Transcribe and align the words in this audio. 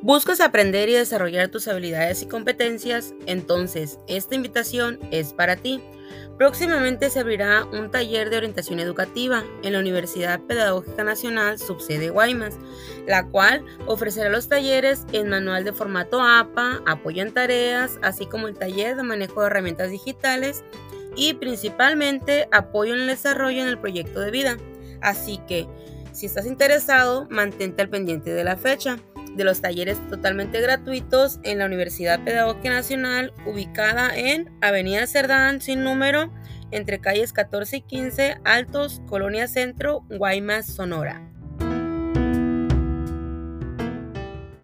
¿Buscas 0.00 0.40
aprender 0.40 0.88
y 0.88 0.92
desarrollar 0.92 1.48
tus 1.48 1.66
habilidades 1.66 2.22
y 2.22 2.26
competencias? 2.26 3.14
Entonces, 3.26 3.98
esta 4.06 4.36
invitación 4.36 5.00
es 5.10 5.32
para 5.32 5.56
ti. 5.56 5.82
Próximamente 6.38 7.10
se 7.10 7.18
abrirá 7.18 7.64
un 7.64 7.90
taller 7.90 8.30
de 8.30 8.36
orientación 8.36 8.78
educativa 8.78 9.42
en 9.64 9.72
la 9.72 9.80
Universidad 9.80 10.38
Pedagógica 10.38 11.02
Nacional 11.02 11.58
subsede 11.58 12.10
Guaymas, 12.10 12.58
la 13.08 13.26
cual 13.26 13.64
ofrecerá 13.86 14.30
los 14.30 14.48
talleres 14.48 15.04
en 15.12 15.30
manual 15.30 15.64
de 15.64 15.72
formato 15.72 16.22
APA, 16.22 16.80
apoyo 16.86 17.20
en 17.22 17.34
tareas, 17.34 17.98
así 18.00 18.24
como 18.26 18.46
el 18.46 18.56
taller 18.56 18.94
de 18.96 19.02
manejo 19.02 19.40
de 19.40 19.48
herramientas 19.48 19.90
digitales 19.90 20.62
y 21.16 21.34
principalmente 21.34 22.48
apoyo 22.52 22.94
en 22.94 23.00
el 23.00 23.06
desarrollo 23.08 23.62
en 23.62 23.68
el 23.68 23.80
proyecto 23.80 24.20
de 24.20 24.30
vida. 24.30 24.58
Así 25.00 25.40
que, 25.48 25.66
si 26.12 26.26
estás 26.26 26.46
interesado, 26.46 27.26
mantente 27.30 27.82
al 27.82 27.88
pendiente 27.88 28.30
de 28.30 28.44
la 28.44 28.56
fecha 28.56 28.98
de 29.38 29.44
los 29.44 29.62
talleres 29.62 29.96
totalmente 30.10 30.60
gratuitos 30.60 31.40
en 31.44 31.60
la 31.60 31.66
Universidad 31.66 32.22
Pedagógica 32.24 32.70
Nacional, 32.70 33.32
ubicada 33.46 34.14
en 34.14 34.50
Avenida 34.60 35.06
Cerdán, 35.06 35.62
sin 35.62 35.82
número, 35.84 36.30
entre 36.72 37.00
calles 37.00 37.32
14 37.32 37.78
y 37.78 37.80
15, 37.80 38.36
Altos, 38.44 39.00
Colonia 39.06 39.48
Centro, 39.48 40.04
Guaymas, 40.10 40.66
Sonora. 40.66 41.37